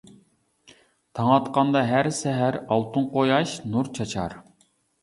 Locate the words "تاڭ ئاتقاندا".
1.19-1.83